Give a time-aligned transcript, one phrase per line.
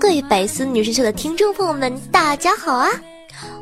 [0.00, 2.88] 各位百思女神秀的听众朋友们，大家好啊！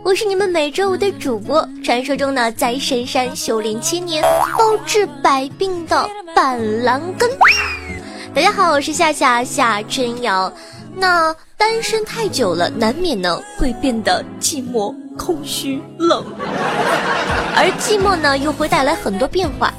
[0.02, 4.22] 我是你们每周五的主播，传说中呢在深山修炼千年、
[4.56, 7.28] 包治百病的板蓝根。
[8.34, 10.52] 大家好，我是夏夏夏春瑶。
[10.94, 16.22] 那单身太久了，难免呢会变得寂寞、空虚、冷，
[17.56, 19.72] 而寂寞呢又会带来很多变化。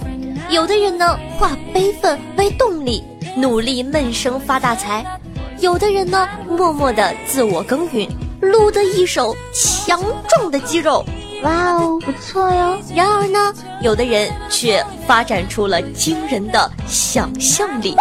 [0.50, 3.04] 有的人呢化悲愤为动力，
[3.36, 5.06] 努力闷声发大财。
[5.60, 8.08] 有的人呢，默默的自我耕耘，
[8.42, 10.00] 撸得一手强
[10.30, 11.04] 壮的肌肉，
[11.42, 12.78] 哇哦，不错哟。
[12.96, 17.96] 然而呢，有的人却发展出了惊人的想象力。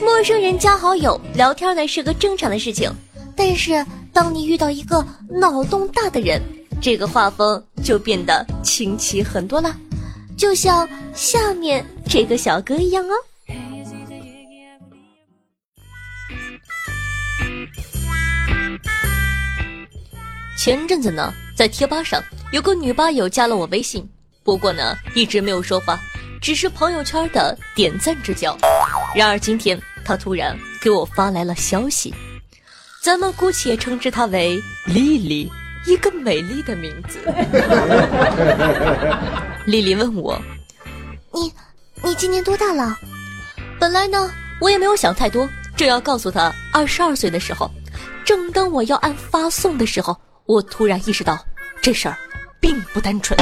[0.00, 2.90] 陌生人加好友聊天呢是个正常的事情，
[3.36, 6.40] 但是当你遇到一个脑洞大的人，
[6.80, 9.74] 这个画风就变得清奇很多了，
[10.38, 13.14] 就像下面这个小哥一样哦。
[20.66, 24.04] 前阵子呢，在贴吧上有个女吧友加了我微信，
[24.42, 25.96] 不过呢一直没有说话，
[26.42, 28.58] 只是朋友圈的点赞之交。
[29.14, 32.12] 然而今天她突然给我发来了消息，
[33.00, 35.48] 咱们姑且称之她为丽丽，
[35.86, 37.20] 一个美丽的名字。
[39.66, 40.36] 丽丽问我
[41.32, 41.52] ：“你，
[42.02, 42.98] 你今年多大了？”
[43.78, 44.28] 本来呢
[44.60, 47.70] 我也没有想太多，正要告诉她二十二岁的时候，
[48.24, 50.20] 正当我要按发送的时候。
[50.46, 51.36] 我突然意识到，
[51.82, 52.16] 这事儿
[52.60, 53.36] 并不单纯。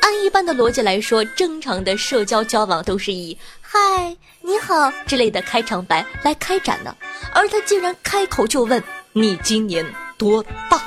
[0.00, 6.96] 按一般的逻辑来说，正常的社交交往都是以“嗨，你好”之类的开场白来开展的，
[7.32, 8.82] 而他竟然开口就问
[9.14, 9.86] ：“你今年
[10.18, 10.80] 多大？”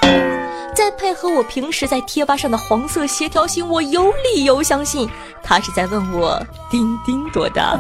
[0.76, 5.10] 再配合我平时在贴吧上的黄色协调性，我有理由相信
[5.42, 7.80] 他是在问我丁丁多大。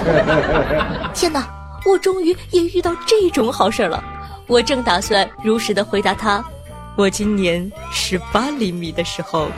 [1.12, 1.46] 天哪，
[1.84, 4.02] 我终于也遇到这种好事了。
[4.50, 6.44] 我正打算如实的回答他，
[6.96, 9.48] 我今年十八厘米的时候，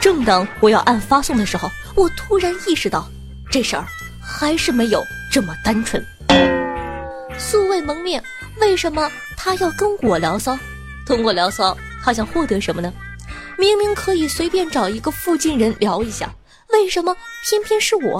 [0.00, 3.06] 正当我要按发送的时候，我突然意识到，
[3.50, 3.84] 这事儿
[4.18, 6.02] 还是没有这么单纯。
[7.38, 8.24] 素未谋面，
[8.62, 10.58] 为什么他要跟我聊骚？
[11.06, 12.90] 通过聊骚，他想获得什么呢？
[13.58, 16.32] 明明可以随便找一个附近人聊一下，
[16.72, 18.18] 为什么偏偏是我？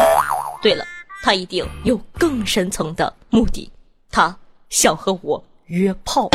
[0.61, 0.85] 对了，
[1.23, 3.73] 他一定有更深层的目的，
[4.11, 4.37] 他。
[4.72, 6.31] 想和我约炮，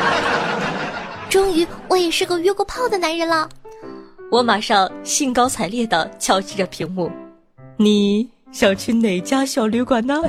[1.30, 3.48] 终于我也是个约过炮的男人了。
[4.30, 7.10] 我马上兴高采烈地敲击着屏幕。
[7.78, 10.20] 你想去哪家小旅馆呢？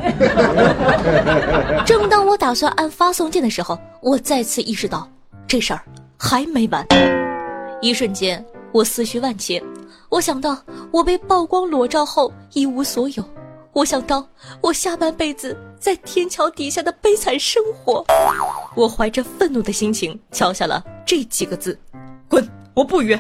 [1.85, 5.05] 正当我打算按发送键的时候，我再次意识到
[5.45, 5.81] 这事儿
[6.17, 6.87] 还没完。
[7.81, 9.61] 一瞬间，我思绪万千。
[10.07, 10.57] 我想到
[10.89, 13.23] 我被曝光裸照后一无所有。
[13.73, 14.27] 我想到
[14.59, 18.05] 我下半辈子在天桥底下的悲惨生活，
[18.75, 21.77] 我怀着愤怒的心情敲下了这几个字
[22.27, 22.45] ：“滚！
[22.73, 23.19] 我不约。”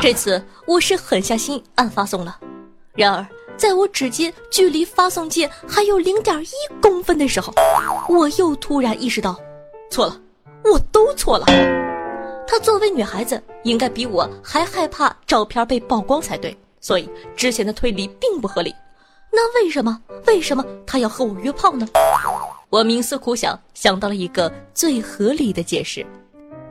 [0.00, 2.38] 这次我是狠下心按发送了。
[2.94, 3.26] 然而，
[3.56, 7.52] 在我指尖距离发送键还有零点一公分的时候，
[8.08, 9.36] 我又突然意识到，
[9.90, 10.16] 错了，
[10.64, 11.46] 我都错了。
[12.46, 16.56] 她作为女孩子，应该比我还害怕照片被曝光才对。
[16.80, 18.74] 所以之前的推理并不合理，
[19.30, 21.86] 那为什么为什么他要和我约炮呢？
[22.70, 26.06] 我冥思苦想，想到了一个最合理的解释，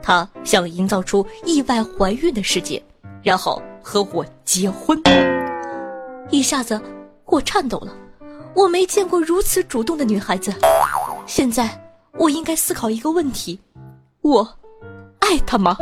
[0.02, 2.82] 他想营造出意外怀孕的世界，
[3.22, 5.00] 然后和我结婚。
[6.30, 6.80] 一下子
[7.26, 7.92] 我颤抖了，
[8.54, 10.52] 我没见过如此主动的女孩子。
[11.26, 11.68] 现在
[12.14, 13.60] 我应该思考一个问题：
[14.22, 14.56] 我
[15.18, 15.76] 爱她吗？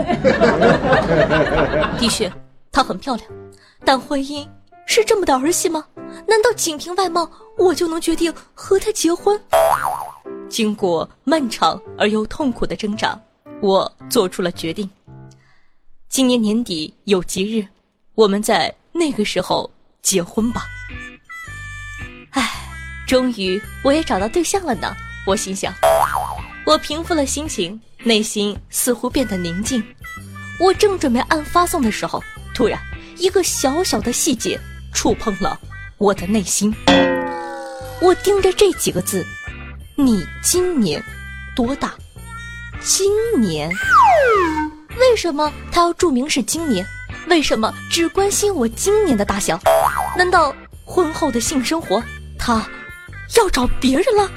[1.99, 2.31] 的确，
[2.79, 3.29] 她很漂亮。
[3.85, 4.49] 但婚姻
[4.87, 5.85] 是这么的儿戏吗？
[6.29, 9.37] 难道仅凭外貌我就能决定和他结婚？
[10.49, 13.21] 经过漫长而又痛苦的挣扎，
[13.61, 14.89] 我做出了决定。
[16.09, 17.67] 今年年底有吉日，
[18.15, 19.69] 我们在那个时候
[20.01, 20.65] 结婚吧。
[22.31, 22.49] 唉，
[23.09, 24.95] 终于我也找到对象了呢。
[25.27, 25.75] 我心想，
[26.65, 29.83] 我平复了心情，内心似乎变得宁静。
[30.61, 32.23] 我正准备按发送的时候，
[32.59, 32.77] 突然。
[33.19, 34.59] 一个小小的细节
[34.93, 35.59] 触碰了
[35.97, 36.75] 我的内心，
[38.01, 39.25] 我盯着这几个字，
[39.95, 41.03] 你今年
[41.55, 41.95] 多大？
[42.81, 43.71] 今年？
[44.99, 46.85] 为什么他要注明是今年？
[47.29, 49.61] 为什么只关心我今年的大小？
[50.17, 50.53] 难道
[50.85, 52.03] 婚后的性生活
[52.37, 52.67] 他
[53.37, 54.31] 要找别人了？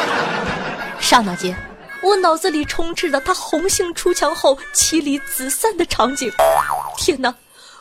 [1.00, 1.54] 刹那间，
[2.02, 6.32] 我脑子里充斥着他红杏出墙后妻离子散的场景。
[6.96, 7.34] 天哪，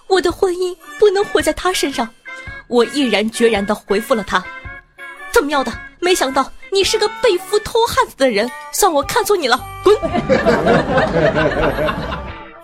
[0.08, 2.08] 我的婚姻不能毁在他身上！
[2.68, 4.44] 我毅然决然地回复了他
[5.34, 5.72] ：“怎么样的？
[6.00, 9.96] 没想到你是个背夫偷汉子的人，算我看错你了，滚！”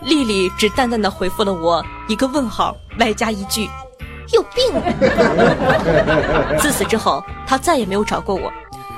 [0.02, 3.68] 丽丽只淡淡的回复了我一个问号，外加一句
[4.32, 4.72] ：“有病。
[6.60, 8.52] ”自此之后，他再也没有找过我，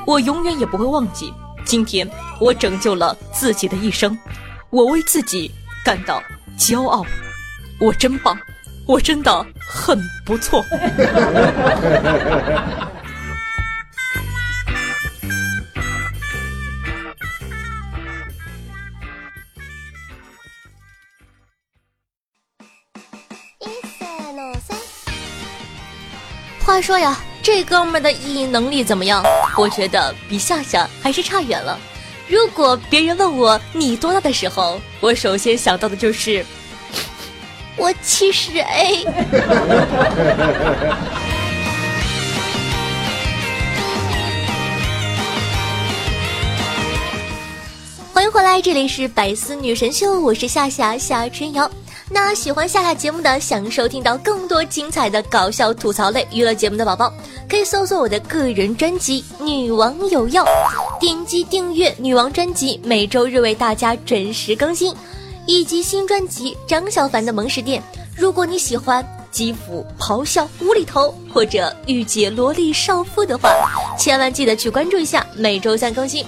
[0.06, 1.32] 我永远也不会忘记。
[1.69, 2.09] 今天
[2.41, 4.19] 我拯救了自己的一生，
[4.70, 5.50] 我为自己
[5.85, 6.23] 感到
[6.59, 7.05] 骄傲，
[7.79, 8.38] 我真棒，
[8.87, 10.65] 我真的很不错。
[26.64, 29.23] 话说呀，这哥们的意淫能力怎么样？
[29.58, 31.76] 我觉得比夏夏还是差远了。
[32.28, 36.46] 如果别人问我你多大的时候，我首先想到的就是
[37.76, 39.05] 我七十 A。
[48.14, 51.69] 欢迎回来，这里是百思女神秀，我是夏夏夏春瑶。
[52.10, 57.12] 那喜欢下下节目的，想收听到更多精彩的搞笑吐槽类娱乐节目的宝宝，
[57.49, 60.43] 可以搜索我的个人专辑《女王有药》，
[60.99, 64.94] 点击订阅《女王专辑》，每周日为大家准时更新，
[65.46, 67.82] 以及新专辑张小凡的萌食店。
[68.16, 73.50] 如果你喜欢肌肤咆哮无厘头或者御姐萝莉少妇的话，
[73.99, 76.25] 千万记得去关注一下，每周三更新。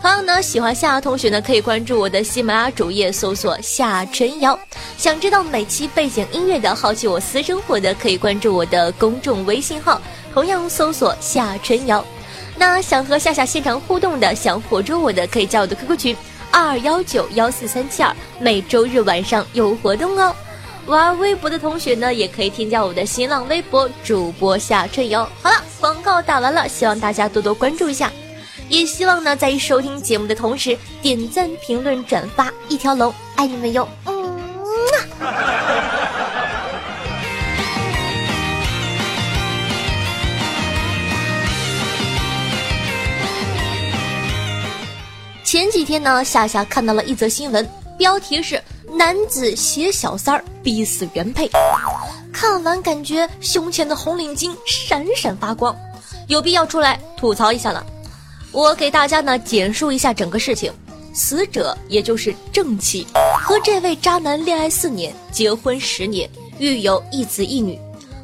[0.00, 4.58] 同样呢，喜欢夏同学呢，可以关注我的喜马拉雅主页，搜索夏春瑶。
[4.96, 10.00] 想知道每期背景音乐的，好奇我私生活的，可以关注我的公众微信号，
[10.32, 12.02] 同样搜索夏春瑶。
[12.56, 16.16] 那想和夏夏现场互动的，想活捉我的，可以加我的 QQ 群
[16.50, 20.34] 二幺九幺四三七二，每周日晚上有活动哦。
[20.86, 25.28] 玩微博的同学呢，也可以添加我的新浪微博主播夏春瑶。
[25.42, 28.10] 好了，广告打完了，希望大家多多关注一下。
[28.70, 33.86] 也希望呢，在收听节目的同时，点赞、评论、转发一条龙，爱你们哟！
[34.06, 34.20] 嗯
[45.42, 47.68] 前几天呢，夏夏看到了一则新闻，
[47.98, 48.62] 标题是
[48.94, 51.50] “男子携小三儿逼死原配”。
[52.32, 55.76] 看完感觉胸前的红领巾闪闪发光，
[56.28, 57.84] 有必要出来吐槽一下了。
[58.52, 60.72] 我给大家呢简述一下整个事情，
[61.14, 63.06] 死者也就是正妻
[63.40, 67.78] 和这位渣男恋爱四年，结婚十年，育有一子一女。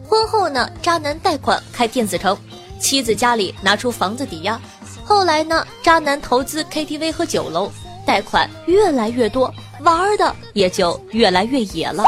[0.09, 2.37] 婚后呢，渣男贷款开电子城，
[2.81, 4.61] 妻子家里拿出房子抵押。
[5.05, 7.71] 后来呢，渣男投资 KTV 和酒楼，
[8.05, 9.53] 贷款越来越多，
[9.83, 12.03] 玩的也就越来越野了。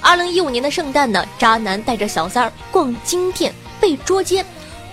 [0.00, 4.44] 二零一五年的圣诞呢，渣男带着小三儿逛金店被捉奸，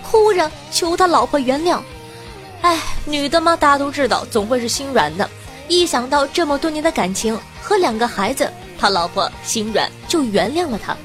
[0.02, 1.80] 哭着求他老婆原谅。
[2.62, 5.28] 哎，女的嘛，大家都知道，总会是心软的。
[5.68, 10.96] 一想到这么多年的感情和两个孩子，他老婆心软就原谅了他。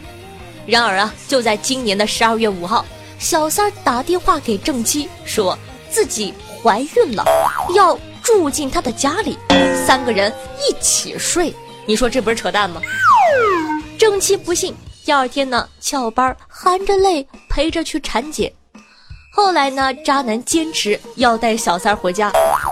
[0.65, 2.85] 然而啊，就在今年的十二月五号，
[3.17, 5.57] 小三儿打电话给正妻，说
[5.89, 7.25] 自己怀孕了，
[7.75, 9.37] 要住进他的家里，
[9.85, 11.53] 三个人一起睡。
[11.87, 12.79] 你说这不是扯淡吗？
[13.97, 18.51] 正妻不信，第二天呢，翘班含着泪陪着去产检。
[19.33, 22.29] 后来呢，渣男坚持要带小三儿回家，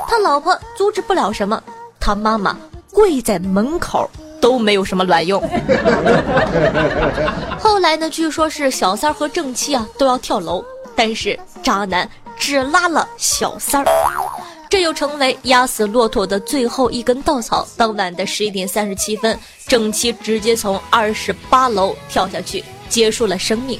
[0.10, 1.64] 他老婆阻止不了什么，
[2.02, 2.56] 他妈妈
[2.92, 4.10] 跪在门口
[4.42, 5.42] 都没有什么卵用。
[7.58, 10.64] 后来呢，据说是小三儿和正妻啊都要跳楼，
[10.98, 13.88] 但是渣男只拉了小三儿，
[14.70, 17.66] 这又成为压死骆驼的最后一根稻草。
[17.78, 23.80] 当晚的十一点三十七分，正妻直接从二十八楼跳下去，结束了生命。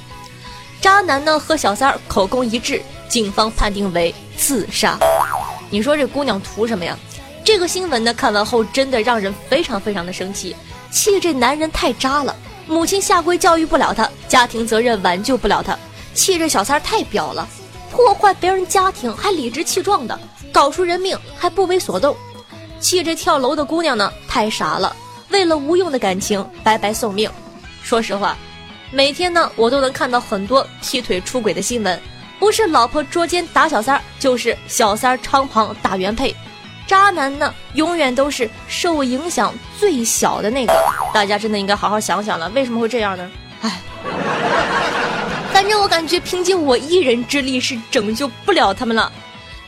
[0.82, 4.98] 渣男呢和小三儿口供一致，警方判定为自杀。
[5.70, 6.98] 你说这姑娘图什么呀？
[7.44, 10.56] 这个新闻呢看完后真的让人非常非常的生气，
[10.92, 12.36] 气这男人太渣了，
[12.68, 15.76] 母亲下跪教育不了他，家庭责任挽救不了他；
[16.14, 17.48] 气这小三儿太婊了，
[17.92, 20.18] 破坏别人家庭还理直气壮的，
[20.52, 22.14] 搞出人命还不为所动；
[22.80, 24.96] 气这跳楼的姑娘呢太傻了，
[25.30, 27.30] 为了无用的感情白白送命。
[27.84, 28.38] 说实话。
[28.92, 32.00] 每天呢，我都能看到很多劈腿出轨的新闻，
[32.40, 36.36] 不是老婆捉奸打小三儿，就是小三儿猖狂打原配。
[36.88, 40.74] 渣男呢，永远都是受影响最小的那个。
[41.14, 43.30] 大家真的应该好好想想了，为什么会这样呢？
[43.62, 43.80] 唉，
[45.54, 49.12] 反正我感觉凭借我一人之力是拯救不了他们了。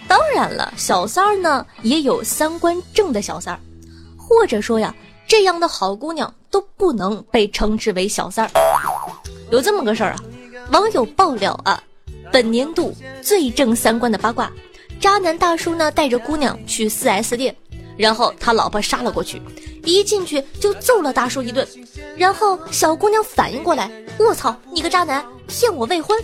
[0.08, 3.60] 当然了，小三儿呢也有三观正的小三儿，
[4.18, 4.94] 或者说呀，
[5.32, 8.52] 这样的好姑娘都不能被称之为小三儿。
[9.50, 10.20] 有这么个事儿啊，
[10.74, 11.82] 网友爆料啊，
[12.34, 14.52] 本年度最正三观的八卦。
[15.00, 17.56] 渣男大叔呢，带着姑娘去 4S 店，
[17.96, 19.42] 然后他老婆杀了过去，
[19.86, 21.66] 一进去就揍了大叔一顿，
[22.18, 26.20] 然后小姑娘反应过来，我操，你个渣男，骗我未婚，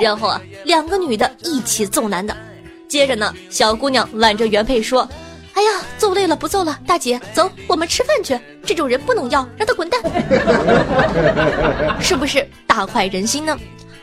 [0.00, 2.36] 然后啊，两个女的一起揍男的，
[2.88, 5.08] 接着呢，小姑娘挽着原配说，
[5.58, 10.00] 哎呀，揍累了不揍了，大姐，走，我们吃饭去，这种人不能要，让他滚蛋，
[12.00, 13.58] 是不是大快人心呢？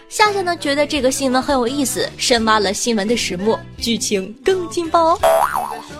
[0.09, 5.19] 夏夏呢觉得这个新闻很有意思，深挖了新闻的始末，剧情更劲爆哦。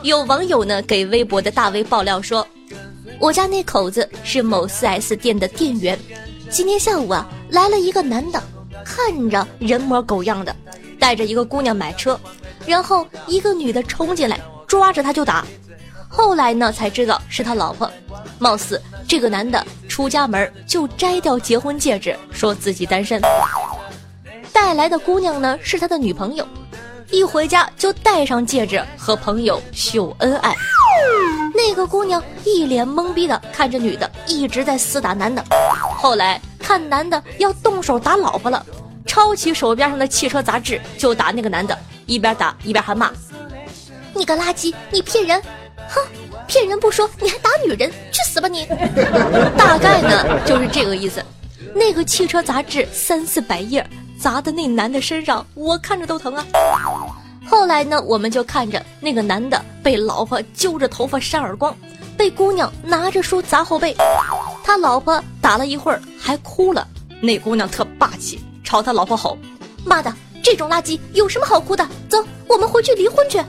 [0.03, 2.45] 有网友呢给微博的大 V 爆料说，
[3.17, 5.97] 我家那口子是某 4S 店的店员，
[6.49, 8.43] 今天下午啊来了一个男的，
[8.83, 10.53] 看着人模狗样的，
[10.99, 12.19] 带着一个姑娘买车，
[12.65, 15.45] 然后一个女的冲进来抓着他就打，
[16.07, 17.89] 后来呢才知道是他老婆，
[18.39, 23.21] 貌似这个男的出家门就摘掉结婚戒指，说自己单身。
[24.51, 26.47] 带来的姑娘呢是他的女朋友，
[27.11, 30.55] 一回家就戴上戒指和朋友秀恩爱。
[31.53, 35.43] 那个姑娘一脸懵逼的看着女的一直在厮打男的，
[35.97, 38.65] 后来看男的要动手打老婆了，
[39.05, 43.11] 抄起手边上的汽车杂志就打那个男的，一边打一边还骂
[44.15, 45.41] ：“你个垃圾，你骗人！
[45.89, 46.01] 哼，
[46.47, 48.65] 骗人不说，你还打女人，去死吧你！”
[49.57, 51.23] 大概呢就是这个意思。
[51.73, 53.85] 那个汽车杂志三四百页。
[54.17, 56.43] 砸的那男的身上，我看着都疼啊！
[57.45, 61.75] 后来呢，我们就看着那个男的被老婆揪着头发扇耳光，
[62.17, 63.93] 被姑娘拿着书砸后背，
[64.63, 66.87] 他老婆打了一会儿还哭了，
[67.21, 69.37] 那姑娘特霸气，朝他老婆吼
[69.85, 71.85] ：“妈的，这种垃圾有什么好哭的？
[72.09, 73.39] 走，我们回去离婚去！”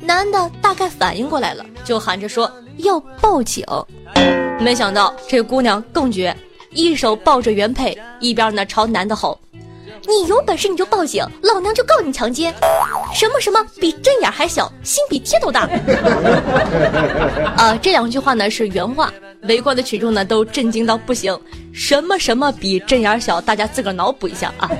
[0.00, 3.64] 男的大概反应过来了，就喊着说要报警，
[4.58, 6.34] 没想到这姑娘更绝，
[6.70, 9.38] 一手抱着原配，一边呢朝男的吼。
[10.06, 12.54] 你有本事你就报警，老娘就告你强奸！
[13.12, 15.68] 什么什么比针眼还小，心比天都大。
[17.56, 19.12] 啊，这两句话呢是原话，
[19.42, 21.38] 围观的群众呢都震惊到不行。
[21.74, 24.70] 什么什么比针眼小，大家自个儿脑补一下啊。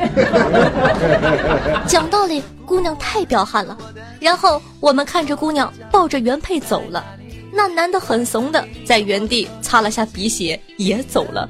[1.86, 3.76] 讲道理，姑娘太彪悍了。
[4.20, 7.04] 然后我们看着姑娘抱着原配走了，
[7.52, 11.48] 那男的很怂的在原地擦了下鼻血也走了。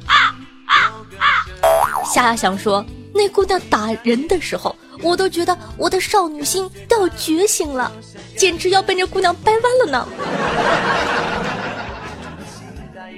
[2.15, 2.85] 夏想说。
[3.15, 7.91] 那姑娘打人的时候，我都觉得我的少女心都要觉醒了，
[8.37, 10.07] 简直要被这姑娘掰弯了呢。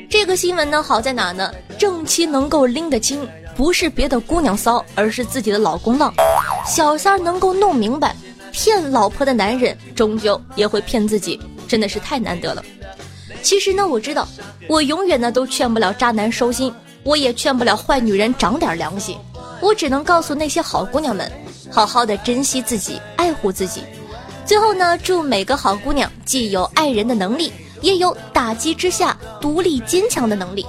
[0.09, 1.53] 这个新闻呢好在哪呢？
[1.79, 6.15] 正妻能够拎得清，不是别的姑娘骚，而是自己的老公浪。
[6.67, 8.15] 小三能够弄明白，
[8.53, 12.63] 骗老婆的男人终究也会骗自己，真的是太难得了。
[13.43, 14.27] 其实呢，我知道，
[14.69, 19.17] 我永远呢都劝不了渣男收心，我也劝不了坏女人长点良心。
[19.61, 21.31] 我只能告诉那些好姑娘们，
[21.71, 23.83] 好好的珍惜自己，爱护自己。
[24.45, 27.53] 最后呢，祝每个好姑娘既有爱人的能力，
[27.83, 30.67] 也有打击之下独立坚强的能力。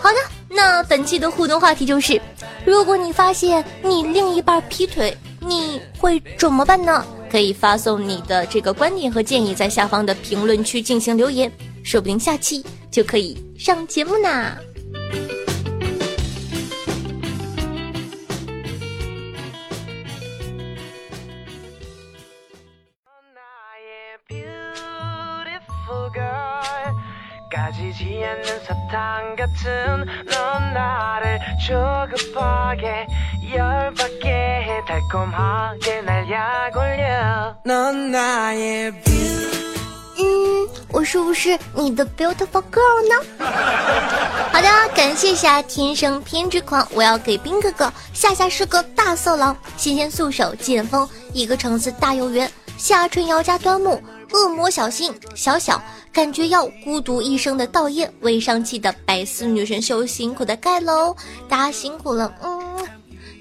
[0.00, 0.16] 好的，
[0.52, 2.20] 那本期的互动话题就是：
[2.66, 7.04] 如果你发现你另一半劈腿，你会怎么办呢？
[7.30, 11.50] 可以发送你的这个观点和建议在下方的评论区进行留言，
[11.84, 14.56] 说不定下期就可以上节目呢。
[40.18, 43.14] 嗯，我是不是你的 beautiful girl 呢？
[44.52, 54.02] 好的，感谢下天生偏执狂，我要给兵哥哥夏夏是个大色狼，新鲜素手剑锋，一个橙子大又圆，夏春瑶加端木。
[54.32, 55.82] 恶魔小新小小
[56.12, 61.14] 感觉要孤独一生的倒燕，为上期的百思女神秀辛苦的盖楼，
[61.48, 62.60] 大家辛苦了，嗯。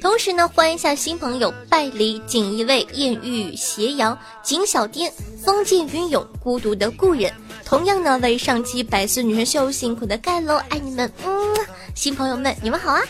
[0.02, 5.12] 同时呢，欢迎一下新朋友拜离锦衣卫艳遇斜阳景小颠
[5.44, 7.34] 风剑云涌孤独的故人，
[7.66, 11.56] 同样呢为上期百思女神秀辛苦的盖楼，爱你们，嗯。
[11.96, 13.02] 新朋友们，你们好啊。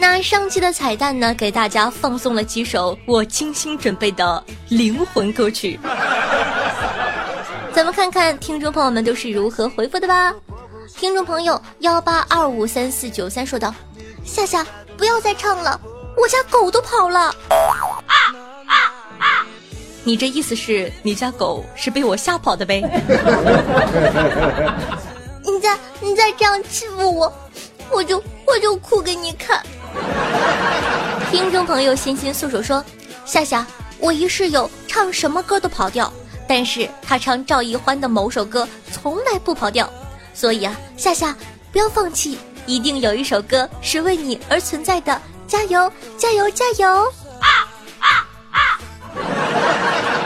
[0.00, 5.78] 那上期的彩蛋呢，给大家放送了几首我精心准备的灵魂歌曲。
[7.74, 10.32] 咱们看看听众朋友们都是如何回复的吧。
[10.96, 13.74] 听众朋友幺八二五三四九三说道
[14.24, 14.64] ：“夏夏，
[14.96, 15.78] 不要再唱了，
[16.16, 17.56] 我家狗都跑了。”啊
[18.06, 18.14] 啊
[19.18, 19.44] 啊
[20.04, 22.80] 你这意思是你家狗是被我吓跑的呗？
[25.44, 27.32] 你再你再这样欺负我，
[27.90, 29.60] 我就我就哭给你看。
[31.30, 32.84] 听众朋友，欣欣素手说
[33.24, 33.66] ：“夏夏，
[33.98, 36.12] 我一室友唱什么歌都跑调，
[36.48, 39.88] 但是他唱赵奕欢的某首歌从来不跑调，
[40.34, 41.36] 所以啊，夏夏
[41.72, 47.12] 不要放弃，一定有一首歌是为你而存在的，加油，加油，加油！”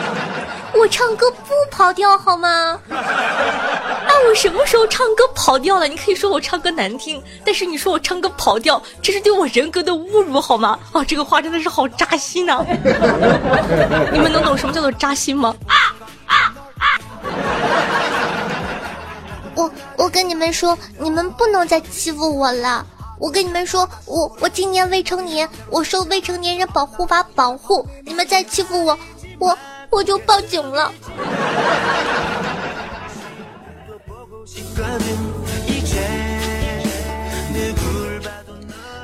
[0.74, 2.78] 我唱歌不跑调好吗？
[2.88, 5.86] 那，我什么时候唱歌跑调了？
[5.86, 10.78] 你可以说我唱歌难听，但是你说我唱歌跑调，这是对我人格的侮辱好吗？
[10.92, 12.64] 啊，这个话真的是好扎心呐！
[14.12, 15.54] 你们能懂什么叫做扎心吗？
[19.54, 22.84] 我我跟你们说，你们不能再欺负我了。
[23.20, 27.86] 我跟你们说，我我今年未成年，我受未成年人保护法保护。
[28.04, 28.98] 你们再欺负我，
[29.38, 29.56] 我。
[29.92, 30.90] 我就报警了。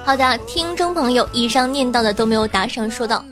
[0.05, 3.23] 好的，听众朋友，以上念到的都没有打赏，说道：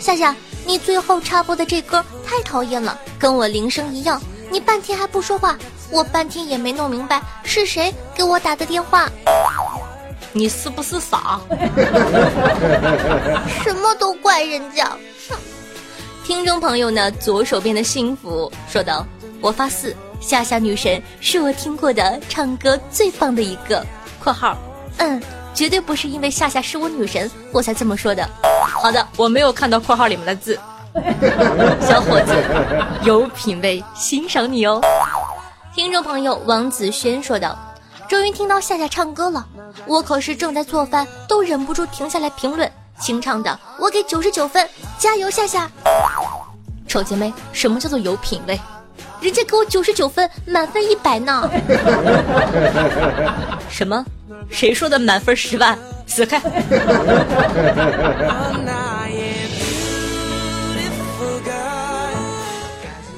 [0.00, 0.34] 夏夏，
[0.66, 4.20] 你最后插播的这歌太讨厌了，跟我铃声一样。
[4.50, 5.56] 你半天还不说话，
[5.90, 9.08] 我半天也没弄明白是谁给我打的电话。
[10.32, 11.40] 你是不是傻？
[13.62, 14.90] 什么都怪人家。
[16.24, 19.06] 听众朋友呢，左手边的幸福说道
[19.42, 23.84] ：“我发誓，夏夏女神是我听过的唱歌最棒的一个。
[24.24, 24.56] ”（括号）
[24.96, 28.26] 嗯，绝对不是因为夏夏是我女神我才这么说的。
[28.66, 30.58] 好的，我没有看到括号里面的字。
[31.86, 32.32] 小伙子
[33.02, 34.80] 有品位，欣赏你哦。
[35.74, 37.54] 听众朋友王子轩说道
[38.08, 39.44] ：“终于听到夏夏唱歌了，
[39.86, 45.70] 我可是正在做饭，都忍不住停下来评论。”清唱的，我给九十九分，加油，夏夏！
[46.88, 48.58] 丑姐妹，什么叫做有品位？
[49.20, 51.50] 人家给我九十九分，满分一百呢。
[53.68, 54.04] 什么？
[54.50, 55.78] 谁说的满分十万？
[56.06, 56.38] 死开！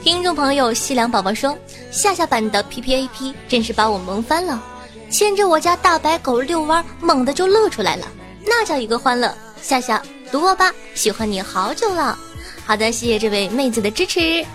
[0.03, 1.57] 听众朋友，西凉宝宝说，
[1.91, 4.63] 夏夏版的 P P A P 真是把我萌翻了，
[5.11, 8.07] 牵着我家大白狗遛弯，猛地就乐出来了，
[8.45, 9.35] 那叫一个欢乐。
[9.67, 10.01] 夏夏，
[10.31, 12.17] 读我吧，喜欢你好久了。
[12.65, 14.47] 好的，谢谢这位妹子的支持。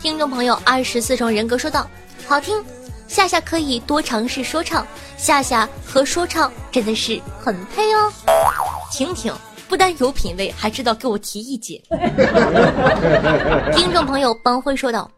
[0.00, 1.88] 听众朋友，二十四重人格说道
[2.26, 2.60] ：“好听。”
[3.06, 4.84] 夏夏可以多尝试说唱，
[5.16, 8.12] 夏夏和说唱真的是很配哦。
[8.90, 9.32] 婷婷，
[9.68, 11.80] 不但有品位，还知道给我提意见。
[13.72, 15.08] 听众朋友，帮会说道：“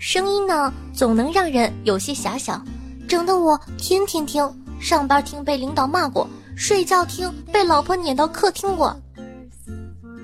[0.00, 2.66] 声音呢，总能让人有些遐想，
[3.06, 8.94] 整得我天天听，上班听被领导骂过。”睡觉听被老婆撵到客厅过。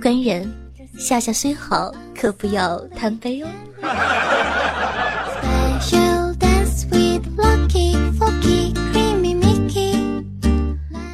[0.01, 0.51] 官人，
[0.99, 3.49] 夏夏虽好，可不要贪杯哦。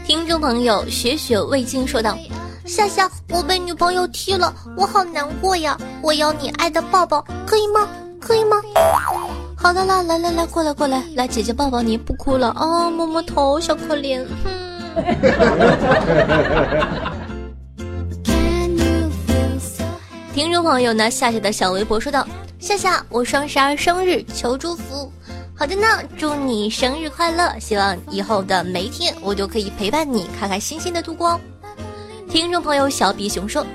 [0.07, 2.17] 听众朋友，雪雪未尽说道
[2.65, 5.77] ：“夏夏，我被女朋友踢了，我好难过呀！
[6.03, 7.89] 我要你爱的抱抱，可以吗？
[8.21, 8.57] 可以吗？”
[9.57, 14.23] 好的啦，来来来，过来过来，来姐姐抱抱你，不哭了啊，摸摸头，小可怜。
[14.45, 14.66] 哼。
[20.33, 22.27] 听众朋友呢，夏夏的小微博说道
[22.59, 25.13] ：“夏夏，我双十二生日，求祝福。”
[25.55, 25.87] 好的呢，
[26.19, 27.59] 祝你生日快乐！
[27.59, 31.41] 希望以后的每一天，我都可以陪伴你，开开心心的度过。
[32.29, 33.67] 听众朋友小比熊说：“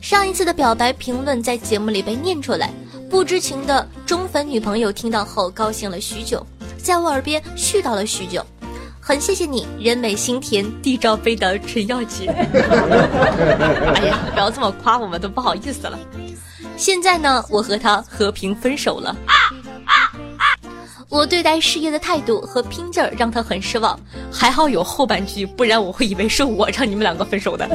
[0.00, 2.70] 上一次的表白评论在节目里被念出来，
[3.08, 8.44] 不知情的忠粉女朋友听到后高兴了许久，在我耳边絮叨了许久。”
[9.10, 12.28] 很谢谢你，人美心甜，地罩杯的纯药姐。
[13.96, 15.98] 哎呀，不要这么夸我们，都不好意思了。
[16.76, 19.16] 现在呢，我和他和平分手了。
[21.08, 23.98] 我对待事业的态度和拼劲儿让他很失望，
[24.30, 27.68] 还好有后半句，不然我会以为是我让你们两个分手的。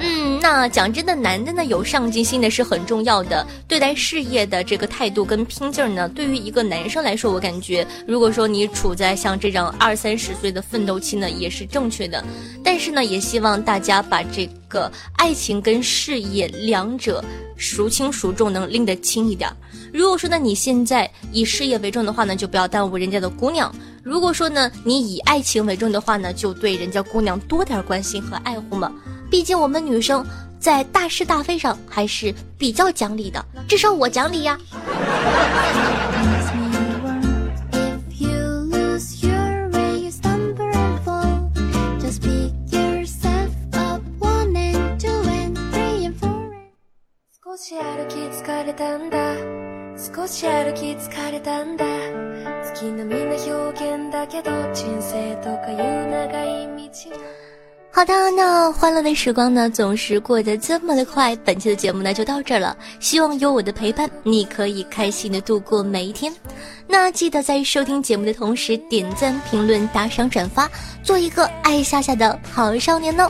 [0.00, 0.19] 嗯。
[0.42, 12.24] 那讲真的，男的呢有上进心的是很重要的，对待事业的这个态度跟拼劲儿呢，对于一个男生来说，我感觉如果说你处在像这种二三十岁的奋斗期呢，也是正确的。
[12.64, 17.22] 但是呢，也希望大家把这个爱情跟事业两者
[17.58, 19.50] 孰轻孰重，能拎得清一点。
[19.92, 23.70] 如果说呢，你现在以事业为重的话呢，就不要耽误人家的姑娘；
[24.02, 28.90] 如果说呢，你以爱情为重的话呢，就对人家姑娘多点关心和爱护嘛。
[29.30, 30.26] 毕竟我们女生
[30.58, 34.58] 在大是大非上还是比较讲理的，至少我讲理呀。
[57.92, 61.34] 好的，那欢乐的时光呢，总是过得这么的快。
[61.44, 62.74] 本期的节目呢，就到这儿了。
[63.00, 66.32] 希望有我的陪伴，你可以开心的度过每一天。
[66.86, 70.70] 那记得在收听节目的同时，点赞、评论、打赏、转发，
[71.02, 73.28] 做一个爱夏夏的好少年呢。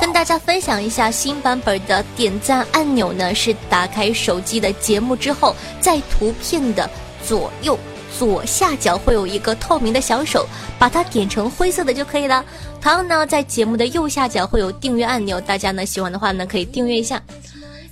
[0.00, 6.88] 跟大家分享一下，新版本的点赞按钮呢，是打开手机的节目之后，在图片的
[7.24, 7.78] 左右。
[8.18, 10.46] 左下角会有一个透明的小手，
[10.78, 12.44] 把它点成灰色的就可以了。
[12.80, 17.22] 同样呢，在节目的右下角会有订阅按钮，大家呢喜欢的话呢可以订阅一下。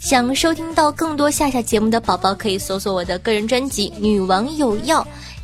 [0.00, 5.00] 想收听到更多下下节目的宝宝，可以搜索我的个人专辑《女王有药》，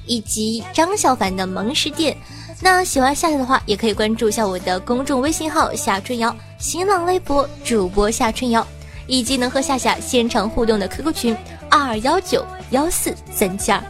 [0.06, 2.16] 以及张小凡的萌食店。
[2.60, 8.64] 那喜欢夏夏的话，也可以关注一下我的公众微信号夏春瑶，新浪微博主播夏春瑶，
[9.06, 11.36] 以及能和夏夏现场互动的 QQ 群
[11.68, 13.82] 二幺九幺四三七二。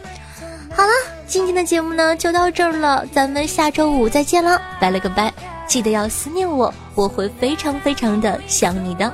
[0.75, 0.91] 好了，
[1.27, 5.31] 今天的节目呢就到这儿了，咱们下周五再见了，拜了个拜，
[5.67, 9.13] 记得要思念我，我会非常非常的想你的，